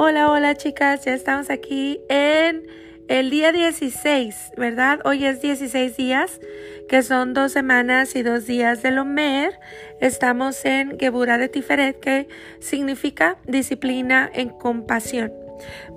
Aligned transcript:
Hola, 0.00 0.30
hola 0.30 0.54
chicas, 0.54 1.04
ya 1.04 1.12
estamos 1.12 1.50
aquí 1.50 2.00
en 2.08 2.68
el 3.08 3.30
día 3.30 3.50
16, 3.50 4.52
¿verdad? 4.56 5.00
Hoy 5.04 5.24
es 5.24 5.42
16 5.42 5.96
días, 5.96 6.40
que 6.88 7.02
son 7.02 7.34
dos 7.34 7.50
semanas 7.50 8.14
y 8.14 8.22
dos 8.22 8.46
días 8.46 8.80
del 8.80 9.00
Omer. 9.00 9.58
Estamos 10.00 10.64
en 10.64 11.00
Gebura 11.00 11.36
de 11.36 11.48
Tiferet, 11.48 11.98
que 11.98 12.28
significa 12.60 13.38
disciplina 13.48 14.30
en 14.32 14.50
compasión. 14.50 15.32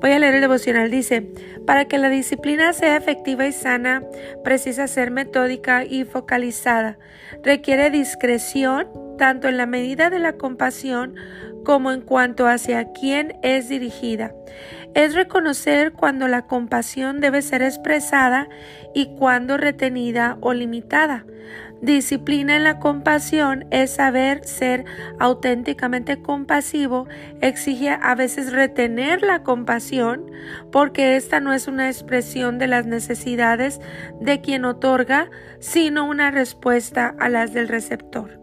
Voy 0.02 0.14
a 0.14 0.18
leer 0.18 0.34
el 0.34 0.42
devocional. 0.42 0.90
Dice, 0.90 1.22
para 1.68 1.86
que 1.86 2.00
la 2.00 2.10
disciplina 2.10 2.74
sea 2.74 2.98
efectiva 2.98 3.46
y 3.46 3.52
sana, 3.52 4.02
precisa 4.44 4.88
ser 4.88 5.12
metódica 5.12 5.86
y 5.86 6.06
focalizada. 6.06 6.98
Requiere 7.44 7.92
discreción, 7.92 8.88
tanto 9.20 9.48
en 9.48 9.58
la 9.58 9.68
medida 9.68 10.10
de 10.10 10.18
la 10.18 10.34
compasión 10.34 11.16
como 11.64 11.92
en 11.92 12.02
cuanto 12.02 12.48
hacia 12.48 12.92
quién 12.94 13.38
es 13.44 13.70
dirigida. 13.70 14.34
Es 14.94 15.16
reconocer 15.16 15.94
cuando 15.94 16.28
la 16.28 16.48
compasión 16.48 17.22
debe 17.22 17.42
ser 17.42 17.62
expresada 17.62 18.50
y 18.94 19.16
cuando 19.16 19.58
retenida 19.58 20.38
o 20.42 20.54
limitada. 20.54 21.26
Disciplina 21.82 22.56
en 22.56 22.64
la 22.64 22.78
compasión 22.78 23.66
es 23.72 23.96
saber 23.96 24.46
ser 24.46 24.86
auténticamente 25.18 26.22
compasivo, 26.22 27.08
exige 27.42 27.90
a 27.90 28.14
veces 28.14 28.54
retener 28.54 29.24
la 29.24 29.42
compasión 29.42 30.30
porque 30.72 31.16
esta 31.16 31.40
no 31.40 31.54
es 31.54 31.68
una 31.68 31.88
expresión 31.88 32.60
de 32.60 32.68
las 32.68 32.86
necesidades 32.86 33.82
de 34.20 34.42
quien 34.42 34.66
otorga, 34.66 35.32
sino 35.60 36.06
una 36.06 36.30
respuesta 36.30 37.16
a 37.18 37.30
las 37.30 37.52
del 37.52 37.68
receptor. 37.68 38.41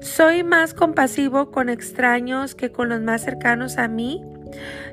¿Soy 0.00 0.42
más 0.44 0.72
compasivo 0.72 1.50
con 1.50 1.68
extraños 1.68 2.54
que 2.54 2.72
con 2.72 2.88
los 2.88 3.02
más 3.02 3.22
cercanos 3.22 3.76
a 3.76 3.86
mí? 3.86 4.24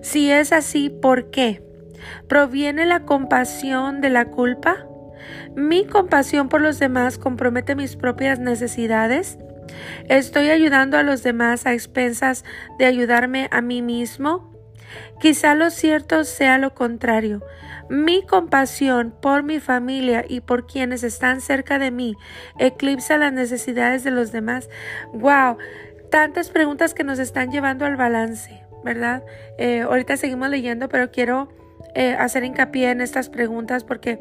Si 0.02 0.30
es 0.30 0.52
así, 0.52 0.89
¿por 0.89 1.31
qué? 1.31 1.63
¿Proviene 2.27 2.86
la 2.86 3.02
compasión 3.05 4.02
de 4.02 4.09
la 4.09 4.25
culpa? 4.25 4.85
¿Mi 5.55 5.85
compasión 5.85 6.50
por 6.50 6.61
los 6.61 6.78
demás 6.80 7.17
compromete 7.17 7.73
mis 7.73 7.95
propias 7.95 8.39
necesidades? 8.39 9.38
¿Estoy 10.09 10.50
ayudando 10.50 10.97
a 10.97 11.03
los 11.03 11.23
demás 11.23 11.66
a 11.66 11.73
expensas 11.73 12.44
de 12.78 12.85
ayudarme 12.85 13.47
a 13.52 13.61
mí 13.61 13.81
mismo? 13.81 14.53
Quizá 15.22 15.55
lo 15.55 15.69
cierto 15.69 16.25
sea 16.25 16.58
lo 16.58 16.73
contrario. 16.73 17.41
Mi 17.90 18.24
compasión 18.24 19.14
por 19.22 19.44
mi 19.44 19.60
familia 19.60 20.26
y 20.28 20.42
por 20.42 20.68
quienes 20.68 21.04
están 21.04 21.42
cerca 21.42 21.80
de 21.80 21.92
mí 21.92 22.16
eclipsa 22.60 23.18
las 23.18 23.34
necesidades 23.34 24.04
de 24.04 24.12
los 24.12 24.32
demás. 24.32 24.70
¡Wow! 25.14 25.58
Tantas 26.12 26.50
preguntas 26.50 26.94
que 26.94 27.04
nos 27.04 27.20
están 27.20 27.52
llevando 27.52 27.86
al 27.86 27.96
balance, 27.96 28.64
¿verdad? 28.84 29.24
Eh, 29.58 29.82
ahorita 29.82 30.18
seguimos 30.18 30.50
leyendo, 30.50 30.90
pero 30.90 31.12
quiero 31.12 31.50
eh, 31.95 32.14
hacer 32.14 32.44
hincapié 32.44 32.92
en 32.92 33.02
estas 33.02 33.29
preguntas 33.29 33.84
porque 33.84 34.19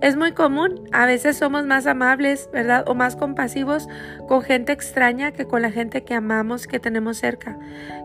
es 0.00 0.16
muy 0.16 0.32
común. 0.32 0.88
A 0.92 1.04
veces 1.04 1.36
somos 1.36 1.66
más 1.66 1.86
amables, 1.86 2.48
¿verdad? 2.52 2.84
O 2.86 2.94
más 2.94 3.16
compasivos 3.16 3.88
con 4.28 4.42
gente 4.42 4.72
extraña 4.72 5.32
que 5.32 5.44
con 5.44 5.62
la 5.62 5.72
gente 5.72 6.04
que 6.04 6.14
amamos, 6.14 6.66
que 6.66 6.78
tenemos 6.78 7.16
cerca. 7.16 7.58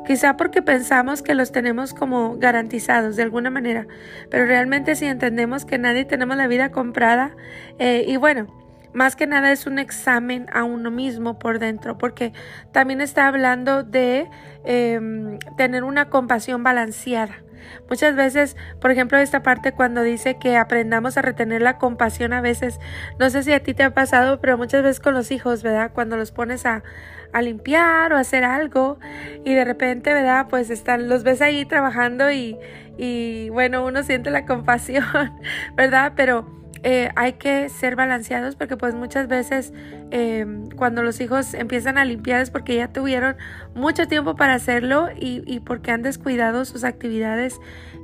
Quizá 0.08 0.36
porque 0.36 0.62
pensamos 0.62 1.22
que 1.22 1.36
los 1.36 1.52
tenemos 1.52 1.94
como 1.94 2.38
garantizados 2.38 3.16
de 3.16 3.24
alguna 3.24 3.52
manera. 3.52 3.86
Pero 4.32 4.46
realmente 4.46 4.96
si 4.96 5.06
entendemos 5.06 5.66
que 5.66 5.78
nadie 5.78 6.06
tenemos 6.06 6.36
la 6.36 6.48
vida 6.48 6.72
comprada 6.72 7.36
eh, 7.78 8.06
y 8.08 8.18
bueno, 8.18 8.63
más 8.94 9.16
que 9.16 9.28
nada 9.28 9.52
es 9.52 9.66
un 9.66 9.80
examen 9.80 10.48
a 10.54 10.64
uno 10.64 10.92
mismo 10.92 11.40
por 11.40 11.60
dentro, 11.60 11.98
porque 11.98 12.34
también 12.72 13.02
está 13.02 13.28
hablando 13.28 13.84
de 13.84 14.30
em, 14.64 15.40
tener 15.58 15.84
una 15.84 16.10
compasión 16.10 16.64
balanceada. 16.64 17.44
Muchas 17.90 18.16
veces, 18.16 18.58
por 18.80 18.92
ejemplo, 18.92 19.18
esta 19.18 19.42
parte 19.44 19.72
cuando 19.72 20.02
dice 20.04 20.38
que 20.38 20.58
aprendamos 20.58 21.18
a 21.18 21.22
retener 21.22 21.62
la 21.62 21.78
compasión 21.78 22.34
a 22.34 22.42
veces, 22.42 22.80
no 23.20 23.30
sé 23.30 23.44
si 23.44 23.54
a 23.54 23.62
ti 23.62 23.74
te 23.74 23.84
ha 23.84 23.94
pasado, 23.94 24.40
pero 24.40 24.58
muchas 24.58 24.84
veces 24.84 25.00
con 25.00 25.14
los 25.14 25.32
hijos, 25.32 25.64
¿verdad? 25.64 25.92
Cuando 25.94 26.18
los 26.18 26.32
pones 26.32 26.66
a, 26.66 26.84
a 27.32 27.42
limpiar 27.42 28.14
o 28.14 28.18
a 28.18 28.20
hacer 28.20 28.44
algo 28.44 29.00
y 29.44 29.54
de 29.54 29.66
repente, 29.66 30.14
¿verdad? 30.14 30.48
Pues 30.50 30.70
están, 30.70 31.10
los 31.10 31.24
ves 31.24 31.42
ahí 31.42 31.66
trabajando 31.66 32.32
y, 32.32 32.58
y 32.98 33.50
bueno, 33.50 33.86
uno 33.86 34.04
siente 34.04 34.30
la 34.30 34.46
compasión, 34.46 35.06
¿verdad? 35.76 36.14
Pero 36.16 36.63
eh, 36.86 37.10
hay 37.16 37.34
que 37.34 37.70
ser 37.70 37.96
balanceados 37.96 38.58
porque 38.58 38.76
pues 38.76 38.94
muchas 38.94 39.30
veces 39.30 39.72
em, 40.12 40.70
cuando 40.72 41.02
los 41.02 41.22
hijos 41.22 41.54
empiezan 41.54 41.98
a 41.98 42.04
limpiar 42.04 42.42
es 42.42 42.50
porque 42.50 42.76
ya 42.76 42.90
tuvieron 42.90 43.38
mucho 43.74 44.06
tiempo 44.06 44.36
para 44.36 44.56
hacerlo 44.56 45.08
y, 45.18 45.62
porque 45.62 45.92
han 45.92 46.02
descuidado 46.02 46.66
sus 46.66 46.84
actividades 46.84 47.58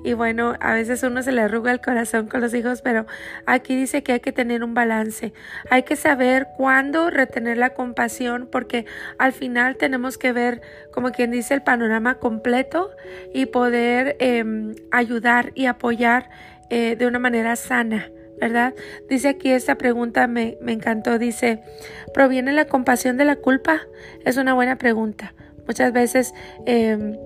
y 0.05 0.13
bueno, 0.13 0.55
a 0.61 0.73
veces 0.73 1.03
uno 1.03 1.21
se 1.21 1.33
le 1.33 1.41
arruga 1.41 1.73
el 1.73 1.81
corazón 1.81 2.27
con 2.27 2.39
los 2.39 2.53
hijos, 2.53 2.81
pero 2.81 3.05
aquí 3.45 3.75
dice 3.75 4.01
que 4.01 4.13
hay 4.13 4.19
que 4.21 4.31
tener 4.31 4.63
un 4.63 4.73
balance, 4.73 5.33
hay 5.69 5.83
que 5.83 5.97
saber 5.97 6.47
cuándo 6.55 7.09
retener 7.09 7.57
la 7.57 7.71
compasión 7.71 8.47
porque 8.49 8.85
al 9.17 9.33
final 9.33 9.75
tenemos 9.75 10.17
que 10.17 10.31
ver 10.31 10.61
como 10.93 11.11
quien 11.11 11.31
dice 11.31 11.53
el 11.53 11.63
panorama 11.63 12.15
completo 12.15 12.91
y 13.33 13.47
poder 13.47 14.15
em, 14.21 14.73
ayudar 14.91 15.51
y 15.53 15.65
apoyar 15.65 16.29
eh, 16.69 16.95
de 16.95 17.07
una 17.07 17.19
manera 17.19 17.57
sana. 17.57 18.09
¿Verdad? 18.39 18.73
Dice 19.09 19.29
aquí 19.29 19.51
esta 19.51 19.75
pregunta 19.75 20.27
me, 20.27 20.57
me 20.61 20.73
encantó, 20.73 21.19
dice, 21.19 21.61
¿proviene 22.13 22.53
la 22.53 22.65
compasión 22.65 23.17
de 23.17 23.25
la 23.25 23.35
culpa? 23.35 23.81
Es 24.25 24.37
una 24.37 24.53
buena 24.53 24.77
pregunta. 24.77 25.33
Muchas 25.65 25.93
veces 25.93 26.33
eh, 26.65 27.17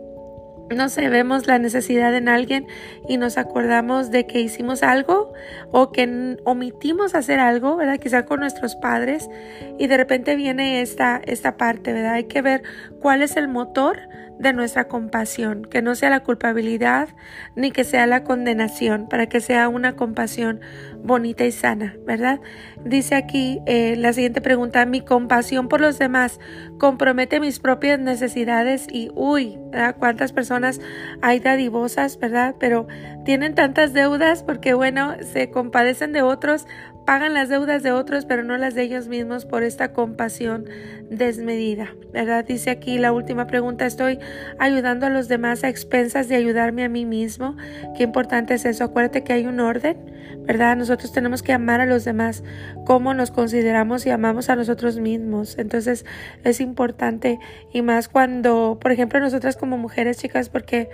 no 0.69 0.89
sé, 0.89 1.09
vemos 1.09 1.47
la 1.47 1.59
necesidad 1.59 2.15
en 2.15 2.29
alguien 2.29 2.67
y 3.07 3.17
nos 3.17 3.37
acordamos 3.37 4.11
de 4.11 4.25
que 4.25 4.39
hicimos 4.39 4.83
algo 4.83 5.33
o 5.71 5.91
que 5.91 6.37
omitimos 6.45 7.15
hacer 7.15 7.39
algo, 7.39 7.75
¿verdad? 7.75 7.99
Quizá 7.99 8.25
con 8.25 8.39
nuestros 8.39 8.75
padres 8.75 9.29
y 9.77 9.87
de 9.87 9.97
repente 9.97 10.35
viene 10.35 10.81
esta, 10.81 11.21
esta 11.25 11.57
parte, 11.57 11.93
¿verdad? 11.93 12.13
Hay 12.13 12.25
que 12.25 12.41
ver 12.41 12.63
cuál 12.99 13.21
es 13.21 13.37
el 13.37 13.47
motor 13.47 13.99
de 14.43 14.53
nuestra 14.53 14.87
compasión, 14.87 15.65
que 15.65 15.81
no 15.81 15.95
sea 15.95 16.09
la 16.09 16.19
culpabilidad 16.19 17.09
ni 17.55 17.71
que 17.71 17.83
sea 17.83 18.05
la 18.05 18.23
condenación, 18.23 19.07
para 19.09 19.27
que 19.27 19.41
sea 19.41 19.69
una 19.69 19.95
compasión 19.95 20.61
bonita 21.03 21.45
y 21.45 21.51
sana, 21.51 21.95
¿verdad? 22.05 22.39
Dice 22.85 23.15
aquí 23.15 23.61
eh, 23.65 23.95
la 23.97 24.13
siguiente 24.13 24.41
pregunta, 24.41 24.85
mi 24.85 25.01
compasión 25.01 25.67
por 25.67 25.81
los 25.81 25.97
demás 25.97 26.39
compromete 26.77 27.39
mis 27.39 27.59
propias 27.59 27.99
necesidades 27.99 28.87
y, 28.91 29.09
uy, 29.15 29.57
¿verdad? 29.71 29.95
¿cuántas 29.97 30.33
personas 30.33 30.79
hay 31.21 31.39
dadivosas, 31.39 32.19
¿verdad? 32.19 32.55
Pero 32.59 32.87
tienen 33.25 33.55
tantas 33.55 33.93
deudas 33.93 34.43
porque, 34.43 34.73
bueno, 34.73 35.15
se 35.21 35.49
compadecen 35.49 36.13
de 36.13 36.21
otros 36.21 36.67
pagan 37.05 37.33
las 37.33 37.49
deudas 37.49 37.83
de 37.83 37.91
otros, 37.91 38.25
pero 38.25 38.43
no 38.43 38.57
las 38.57 38.75
de 38.75 38.83
ellos 38.83 39.07
mismos 39.07 39.45
por 39.45 39.63
esta 39.63 39.93
compasión 39.93 40.65
desmedida, 41.09 41.93
¿verdad? 42.11 42.45
Dice 42.45 42.69
aquí 42.69 42.97
la 42.97 43.11
última 43.11 43.47
pregunta, 43.47 43.85
¿estoy 43.85 44.19
ayudando 44.59 45.05
a 45.05 45.09
los 45.09 45.27
demás 45.27 45.63
a 45.63 45.69
expensas 45.69 46.27
de 46.27 46.35
ayudarme 46.35 46.83
a 46.83 46.89
mí 46.89 47.05
mismo? 47.05 47.55
Qué 47.97 48.03
importante 48.03 48.53
es 48.53 48.65
eso. 48.65 48.83
Acuérdate 48.83 49.23
que 49.23 49.33
hay 49.33 49.45
un 49.45 49.59
orden, 49.59 49.97
¿verdad? 50.45 50.75
Nosotros 50.75 51.11
tenemos 51.11 51.43
que 51.43 51.53
amar 51.53 51.81
a 51.81 51.85
los 51.85 52.03
demás 52.03 52.43
como 52.85 53.13
nos 53.13 53.31
consideramos 53.31 54.05
y 54.05 54.09
amamos 54.09 54.49
a 54.49 54.55
nosotros 54.55 54.99
mismos. 54.99 55.57
Entonces 55.57 56.05
es 56.43 56.59
importante 56.61 57.39
y 57.71 57.81
más 57.81 58.09
cuando, 58.09 58.77
por 58.81 58.91
ejemplo, 58.91 59.19
nosotras 59.19 59.57
como 59.57 59.77
mujeres, 59.77 60.17
chicas, 60.17 60.49
porque 60.49 60.89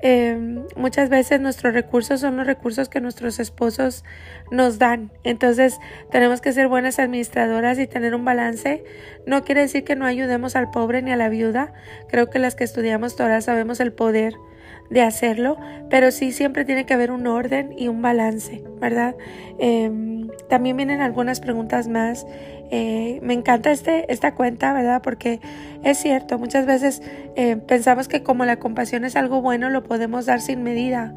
Em, 0.00 0.64
muchas 0.76 1.08
veces 1.08 1.40
nuestros 1.40 1.74
recursos 1.74 2.20
son 2.20 2.36
los 2.36 2.46
recursos 2.46 2.88
que 2.88 3.00
nuestros 3.00 3.40
esposos 3.40 4.04
nos 4.50 4.78
dan. 4.78 5.10
Entonces 5.24 5.78
tenemos 6.10 6.40
que 6.40 6.52
ser 6.52 6.68
buenas 6.68 6.98
administradoras 6.98 7.78
y 7.78 7.86
tener 7.86 8.14
un 8.14 8.24
balance. 8.24 8.84
No 9.26 9.44
quiere 9.44 9.62
decir 9.62 9.84
que 9.84 9.96
no 9.96 10.06
ayudemos 10.06 10.54
al 10.54 10.70
pobre 10.70 11.02
ni 11.02 11.10
a 11.10 11.16
la 11.16 11.28
viuda. 11.28 11.72
Creo 12.08 12.30
que 12.30 12.38
las 12.38 12.54
que 12.54 12.64
estudiamos 12.64 13.16
Torah 13.16 13.40
sabemos 13.40 13.80
el 13.80 13.92
poder 13.92 14.34
de 14.90 15.02
hacerlo, 15.02 15.56
pero 15.90 16.10
sí 16.10 16.32
siempre 16.32 16.64
tiene 16.64 16.86
que 16.86 16.94
haber 16.94 17.10
un 17.10 17.26
orden 17.26 17.74
y 17.76 17.88
un 17.88 18.02
balance, 18.02 18.62
¿verdad? 18.80 19.16
Em, 19.58 20.28
también 20.48 20.76
vienen 20.76 21.00
algunas 21.00 21.40
preguntas 21.40 21.88
más 21.88 22.26
Eh, 22.70 23.18
me 23.22 23.32
encanta 23.32 23.70
este, 23.70 24.12
esta 24.12 24.34
cuenta, 24.34 24.74
¿verdad? 24.74 25.00
Porque 25.02 25.40
es 25.82 25.96
cierto, 25.98 26.38
muchas 26.38 26.66
veces 26.66 27.00
eh, 27.34 27.56
pensamos 27.56 28.08
que 28.08 28.22
como 28.22 28.44
la 28.44 28.58
compasión 28.58 29.06
es 29.06 29.16
algo 29.16 29.40
bueno, 29.40 29.70
lo 29.70 29.82
podemos 29.84 30.26
dar 30.26 30.42
sin 30.42 30.62
medida, 30.62 31.14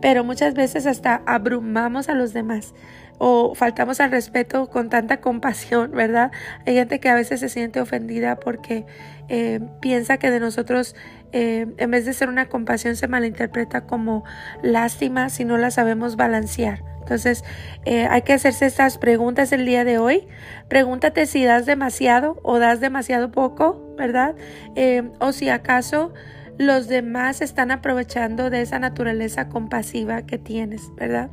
pero 0.00 0.24
muchas 0.24 0.54
veces 0.54 0.86
hasta 0.86 1.22
abrumamos 1.26 2.08
a 2.08 2.14
los 2.14 2.32
demás 2.32 2.74
o 3.18 3.54
faltamos 3.54 4.00
al 4.00 4.10
respeto 4.10 4.68
con 4.68 4.88
tanta 4.88 5.20
compasión, 5.20 5.92
¿verdad? 5.92 6.32
Hay 6.66 6.74
gente 6.74 7.00
que 7.00 7.08
a 7.08 7.14
veces 7.14 7.40
se 7.40 7.48
siente 7.48 7.80
ofendida 7.80 8.36
porque 8.40 8.86
eh, 9.28 9.60
piensa 9.80 10.18
que 10.18 10.30
de 10.30 10.40
nosotros, 10.40 10.96
en 11.34 11.90
vez 11.90 12.04
de 12.04 12.12
ser 12.12 12.28
una 12.28 12.48
compasión, 12.48 12.96
se 12.96 13.08
malinterpreta 13.08 13.86
como 13.86 14.24
lástima 14.62 15.28
si 15.28 15.44
no 15.44 15.58
la 15.58 15.70
sabemos 15.70 16.16
balancear. 16.16 16.82
Entonces, 17.04 17.44
eh, 17.84 18.06
hay 18.08 18.22
que 18.22 18.32
hacerse 18.32 18.64
estas 18.64 18.96
preguntas 18.96 19.52
el 19.52 19.66
día 19.66 19.84
de 19.84 19.98
hoy. 19.98 20.26
Pregúntate 20.68 21.26
si 21.26 21.44
das 21.44 21.66
demasiado 21.66 22.40
o 22.42 22.58
das 22.58 22.80
demasiado 22.80 23.30
poco, 23.30 23.94
¿verdad? 23.98 24.34
Eh, 24.74 25.10
o 25.18 25.32
si 25.32 25.50
acaso 25.50 26.14
los 26.58 26.88
demás 26.88 27.40
están 27.40 27.70
aprovechando 27.70 28.50
de 28.50 28.62
esa 28.62 28.78
naturaleza 28.78 29.48
compasiva 29.48 30.22
que 30.22 30.38
tienes, 30.38 30.94
¿verdad? 30.96 31.30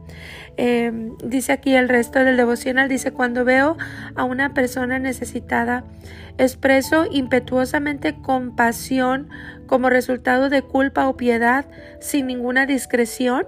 Eh, 0.57 1.11
dice 1.23 1.51
aquí 1.51 1.75
el 1.75 1.89
resto 1.89 2.19
del 2.19 2.37
devocional, 2.37 2.89
dice, 2.89 3.11
cuando 3.11 3.45
veo 3.45 3.77
a 4.15 4.23
una 4.23 4.53
persona 4.53 4.99
necesitada, 4.99 5.83
expreso 6.37 7.05
impetuosamente 7.11 8.15
compasión 8.21 9.29
como 9.67 9.89
resultado 9.89 10.49
de 10.49 10.61
culpa 10.63 11.07
o 11.07 11.17
piedad 11.17 11.65
sin 11.99 12.27
ninguna 12.27 12.65
discreción 12.65 13.45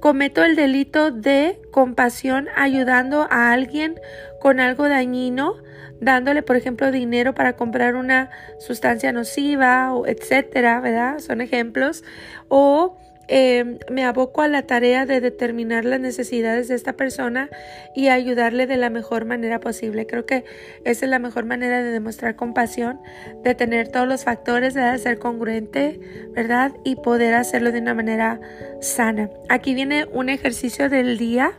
cometo 0.00 0.44
el 0.44 0.56
delito 0.56 1.10
de 1.10 1.60
compasión 1.70 2.48
ayudando 2.56 3.26
a 3.30 3.52
alguien 3.52 4.00
con 4.40 4.60
algo 4.60 4.88
dañino, 4.88 5.56
dándole, 6.00 6.42
por 6.42 6.56
ejemplo, 6.56 6.90
dinero 6.90 7.34
para 7.34 7.54
comprar 7.54 7.94
una 7.94 8.30
sustancia 8.58 9.12
nociva 9.12 9.92
etcétera, 10.06 10.80
¿verdad? 10.80 11.18
Son 11.20 11.40
ejemplos. 11.40 12.02
O 12.48 12.96
Em, 13.28 13.78
me 13.88 14.04
aboco 14.04 14.42
a 14.42 14.48
la 14.48 14.62
tarea 14.62 15.06
de 15.06 15.20
determinar 15.20 15.84
las 15.84 16.00
necesidades 16.00 16.68
de 16.68 16.74
esta 16.74 16.94
persona 16.94 17.48
y 17.94 18.08
ayudarle 18.08 18.66
de 18.66 18.76
la 18.76 18.90
mejor 18.90 19.24
manera 19.24 19.60
posible. 19.60 20.06
Creo 20.06 20.26
que 20.26 20.44
esa 20.84 21.06
es 21.06 21.10
la 21.10 21.18
mejor 21.18 21.44
manera 21.44 21.82
de 21.82 21.92
demostrar 21.92 22.34
compasión, 22.34 23.00
de 23.44 23.54
tener 23.54 23.88
todos 23.88 24.08
los 24.08 24.24
factores, 24.24 24.74
de 24.74 24.98
ser 24.98 25.18
congruente, 25.18 26.00
¿verdad? 26.32 26.72
Y 26.84 26.96
poder 26.96 27.34
hacerlo 27.34 27.70
de 27.70 27.78
una 27.78 27.94
manera 27.94 28.40
sana. 28.80 29.30
Aquí 29.48 29.74
viene 29.74 30.06
un 30.12 30.28
ejercicio 30.28 30.88
del 30.88 31.16
día. 31.16 31.52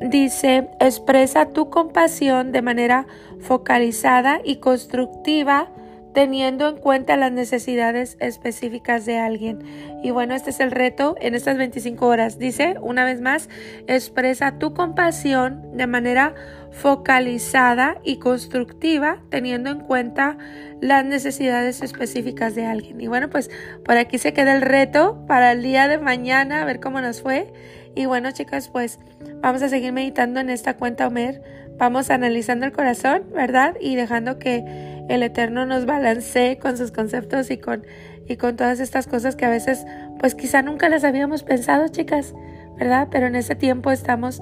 Dice, 0.00 0.68
expresa 0.78 1.46
tu 1.50 1.70
compasión 1.70 2.52
de 2.52 2.60
manera 2.60 3.06
focalizada 3.40 4.40
y 4.44 4.56
constructiva 4.56 5.68
teniendo 6.14 6.68
en 6.68 6.76
cuenta 6.76 7.16
las 7.16 7.32
necesidades 7.32 8.16
específicas 8.20 9.06
de 9.06 9.18
alguien. 9.18 10.00
Y 10.02 10.10
bueno, 10.10 10.34
este 10.34 10.50
es 10.50 10.60
el 10.60 10.70
reto 10.70 11.16
en 11.20 11.34
estas 11.34 11.56
25 11.56 12.06
horas. 12.06 12.38
Dice, 12.38 12.76
una 12.80 13.04
vez 13.04 13.20
más, 13.20 13.48
expresa 13.86 14.58
tu 14.58 14.74
compasión 14.74 15.76
de 15.76 15.86
manera 15.86 16.34
focalizada 16.70 17.98
y 18.02 18.16
constructiva, 18.16 19.18
teniendo 19.28 19.70
en 19.70 19.80
cuenta 19.80 20.38
las 20.80 21.04
necesidades 21.04 21.82
específicas 21.82 22.54
de 22.54 22.66
alguien. 22.66 23.00
Y 23.00 23.06
bueno, 23.06 23.28
pues 23.30 23.50
por 23.84 23.96
aquí 23.96 24.18
se 24.18 24.32
queda 24.32 24.54
el 24.54 24.62
reto 24.62 25.24
para 25.26 25.52
el 25.52 25.62
día 25.62 25.86
de 25.86 25.98
mañana, 25.98 26.62
a 26.62 26.64
ver 26.64 26.80
cómo 26.80 27.00
nos 27.00 27.22
fue. 27.22 27.52
Y 27.94 28.06
bueno, 28.06 28.30
chicas, 28.32 28.68
pues 28.68 28.98
vamos 29.40 29.62
a 29.62 29.68
seguir 29.68 29.92
meditando 29.92 30.40
en 30.40 30.50
esta 30.50 30.76
cuenta 30.76 31.06
Omer. 31.06 31.42
Vamos 31.76 32.10
analizando 32.10 32.66
el 32.66 32.72
corazón, 32.72 33.24
¿verdad? 33.34 33.76
Y 33.80 33.96
dejando 33.96 34.38
que 34.38 34.64
el 35.08 35.22
Eterno 35.22 35.66
nos 35.66 35.84
balancee 35.84 36.58
con 36.58 36.76
sus 36.76 36.92
conceptos 36.92 37.50
y 37.50 37.58
con, 37.58 37.84
y 38.26 38.36
con 38.36 38.56
todas 38.56 38.80
estas 38.80 39.06
cosas 39.06 39.36
que 39.36 39.44
a 39.44 39.50
veces, 39.50 39.84
pues 40.18 40.34
quizá 40.34 40.62
nunca 40.62 40.88
las 40.88 41.04
habíamos 41.04 41.42
pensado, 41.42 41.88
chicas, 41.88 42.34
¿verdad? 42.78 43.08
Pero 43.10 43.26
en 43.26 43.34
ese 43.34 43.54
tiempo 43.54 43.90
estamos 43.90 44.40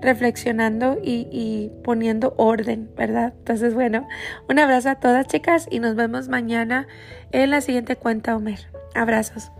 reflexionando 0.00 0.98
y, 1.02 1.28
y, 1.30 1.70
poniendo 1.84 2.34
orden, 2.36 2.90
¿verdad? 2.96 3.34
Entonces, 3.38 3.72
bueno, 3.72 4.06
un 4.48 4.58
abrazo 4.58 4.90
a 4.90 4.96
todas 4.96 5.28
chicas 5.28 5.68
y 5.70 5.78
nos 5.78 5.94
vemos 5.94 6.28
mañana 6.28 6.88
en 7.30 7.50
la 7.50 7.60
siguiente 7.60 7.96
cuenta, 7.96 8.36
Homer. 8.36 8.58
Abrazos. 8.94 9.52